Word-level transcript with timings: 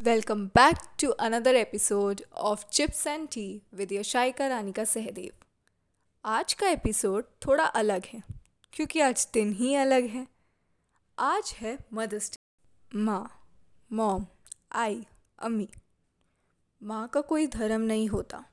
Welcome 0.00 0.46
back 0.46 0.76
to 1.00 1.08
another 1.10 1.54
episode 1.54 2.20
of 2.32 2.64
chips 2.68 3.06
and 3.06 3.28
tea 3.28 3.62
with 3.74 3.92
Yashaika 3.92 4.46
Ranika 4.46 4.84
Sahdev 4.84 5.30
आज 6.24 6.52
का 6.54 6.68
episode 6.68 7.24
थोड़ा 7.46 7.64
अलग 7.64 8.06
है, 8.06 8.22
क्योंकि 8.72 9.00
आज 9.00 9.28
दिन 9.34 9.52
ही 9.52 9.74
अलग 9.74 10.04
है। 10.04 10.26
आज 11.18 11.52
है 11.56 11.78
मदर्स 11.94 12.30
डे 12.32 12.98
माँ 12.98 13.48
मॉम 13.92 14.26
आई, 14.72 15.06
अम्मी। 15.38 15.68
माँ 16.82 17.08
का 17.08 17.20
कोई 17.20 17.46
धर्म 17.46 17.80
नहीं 17.80 18.08
होता, 18.08 18.44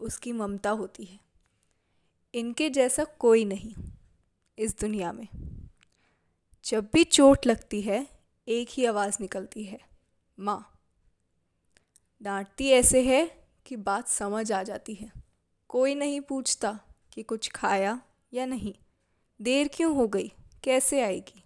उसकी 0.00 0.32
ममता 0.32 0.70
होती 0.70 1.04
है। 1.04 1.18
इनके 2.34 2.70
जैसा 2.70 3.04
कोई 3.04 3.44
नहीं 3.44 3.74
इस 4.58 4.78
दुनिया 4.80 5.12
में। 5.12 5.28
जब 6.64 6.88
भी 6.92 7.04
चोट 7.04 7.46
लगती 7.46 7.80
है, 7.80 8.06
एक 8.48 8.68
ही 8.70 8.84
आवाज़ 8.84 9.18
निकलती 9.20 9.64
है, 9.64 9.80
माँ। 10.38 10.70
डांटती 12.22 12.70
ऐसे 12.70 13.02
है 13.02 13.46
कि 13.66 13.76
बात 13.76 14.08
समझ 14.08 14.52
आ 14.52 14.62
जाती 14.62 14.94
है। 14.94 15.12
कोई 15.68 15.94
नहीं 15.94 16.20
पूछता 16.20 16.80
कि 17.12 17.22
कुछ 17.22 17.50
खाया 17.50 18.00
या 18.32 18.46
नहीं। 18.46 18.74
देर 19.40 19.68
क्यों 19.68 19.94
हो 19.96 20.08
गई? 20.08 20.32
कैसे 20.64 21.02
आएगी? 21.02 21.42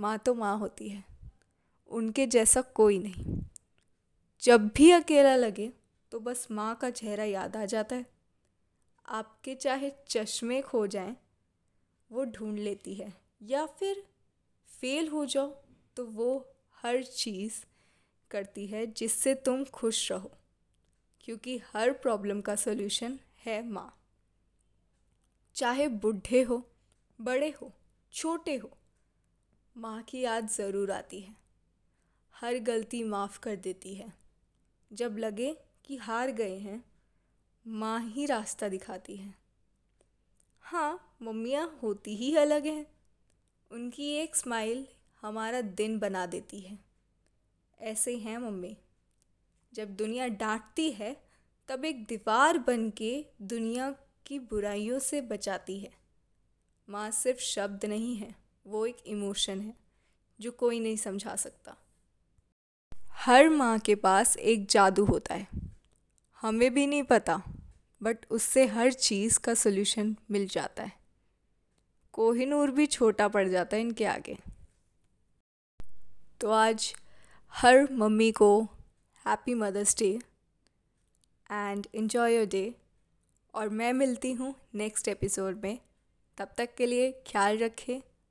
माँ 0.00 0.18
तो 0.18 0.34
माँ 0.34 0.58
होती 0.58 0.88
है। 0.88 1.04
उनके 1.88 2.26
जैसा 2.26 2.60
कोई 2.60 2.98
नहीं। 2.98 3.40
जब 4.42 4.68
भी 4.68 4.90
अकेला 4.90 5.36
लगे 5.36 5.72
तो 6.12 6.20
बस 6.20 6.48
माँ 6.50 6.74
का 6.74 6.90
चेहरा 6.90 7.24
याद 7.24 7.56
आ 7.56 7.64
जाता 7.64 7.96
है। 7.96 8.06
आपके 9.08 9.54
चाहे 9.54 9.92
चश्मे 10.08 10.60
खो 10.62 10.86
जाएँ, 10.86 11.16
वो 12.12 12.24
ढूंढ 12.24 12.58
लेती 12.58 12.94
है। 12.94 13.12
या 13.42 13.66
फिर 13.66 14.02
फेल 14.80 15.08
हो 15.08 15.24
जाओ 15.26 15.48
तो 15.96 16.04
वो 16.04 16.48
हर 16.82 17.02
चीज़ 17.02 17.52
करती 18.30 18.66
है 18.66 18.86
जिससे 18.86 19.34
तुम 19.34 19.64
खुश 19.64 20.10
रहो, 20.12 20.30
क्योंकि 21.20 21.60
हर 21.74 21.92
प्रॉब्लम 21.92 22.40
का 22.40 22.54
सलूशन 22.56 23.18
है 23.46 23.62
माँ। 23.68 23.94
चाहे 25.56 25.88
बुढ़े 25.88 26.42
हो, 26.42 26.62
बड़े 27.18 27.54
हो, 27.62 27.72
छोटे 28.12 28.56
हो, 28.56 28.70
माँ 29.76 30.02
की 30.02 30.20
याद 30.20 30.48
ज़रूर 30.48 30.90
आती 30.90 31.20
है। 31.20 31.36
हर 32.34 32.58
गलती 32.58 33.04
माफ़ 33.04 33.38
कर 33.40 33.56
देती 33.56 33.94
है। 33.94 34.12
जब 34.90 35.16
लगे 35.18 35.56
कि 35.84 35.96
हार 35.96 36.30
गए 36.30 36.56
हैं, 36.58 36.82
माँ 37.66 38.00
ही 38.00 38.26
रास्ता 38.26 38.68
दिखाती 38.68 39.16
है। 39.16 39.34
हाँ 40.62 41.16
मम्मियाँ 41.22 41.78
होती 41.82 42.16
ही 42.16 42.34
अलग 42.36 42.66
हैं। 42.66 42.86
उनकी 43.70 44.10
एक 44.12 44.36
स्माइल 44.36 44.86
हमारा 45.22 45.60
दिन 45.60 45.98
बना 45.98 46.26
देती 46.26 46.60
है। 46.60 46.87
ऐसे 47.88 48.16
हैं 48.16 48.38
मम्मी। 48.38 48.76
जब 49.72 49.96
दुनिया 49.96 50.26
डांटती 50.26 50.90
है, 50.90 51.22
तब 51.68 51.84
एक 51.84 52.04
दीवार 52.04 52.58
बन 52.58 52.90
के 52.90 53.26
दुनिया 53.42 53.90
की 54.26 54.38
बुराइयों 54.38 54.98
से 54.98 55.20
बचाती 55.20 55.80
है। 55.80 55.90
माँ 56.88 57.10
सिर्फ़ 57.10 57.40
शब्द 57.40 57.84
नहीं 57.84 58.16
है, 58.16 58.34
वो 58.66 58.86
एक 58.86 58.96
इमोशन 59.06 59.60
है, 59.60 59.74
जो 60.40 60.50
कोई 60.50 60.80
नहीं 60.80 60.96
समझा 60.96 61.36
सकता। 61.36 61.76
हर 63.10 63.48
माँ 63.48 63.78
के 63.78 63.94
पास 63.94 64.36
एक 64.36 64.66
जादू 64.66 65.04
होता 65.04 65.34
है। 65.34 65.48
हमें 66.40 66.74
भी 66.74 66.86
नहीं 66.86 67.02
पता, 67.02 67.42
बट 68.02 68.26
उससे 68.30 68.66
हर 68.66 68.92
चीज़ 68.92 69.38
का 69.38 69.54
सलूशन 69.54 70.16
मिल 70.30 70.48
जाता 70.48 70.82
है। 70.82 70.92
कोहिनूर 72.12 72.70
भी 72.70 72.86
छोटा 72.86 73.28
पड़ 73.28 73.48
जाता 73.48 73.76
है 73.76 73.82
इनके 73.82 74.04
आगे। 74.04 74.38
तो 76.40 76.50
आज 76.50 76.94
हर 77.52 77.88
मम्मी 77.92 78.32
को 78.32 78.62
happy 79.26 79.54
mother's 79.54 79.96
day 79.98 80.18
and 81.50 81.86
enjoy 81.94 82.36
your 82.36 82.46
day 82.46 82.74
और 83.54 83.68
मैं 83.68 83.92
मिलती 83.92 84.32
हूँ 84.32 84.54
नेक्स्ट 84.74 85.08
एपिसोड 85.08 85.60
में। 85.62 85.78
तब 86.38 86.48
तक 86.56 86.74
के 86.74 86.86
लिए 86.86 87.10
ख्याल 87.12 87.58
रखें। 87.58 88.00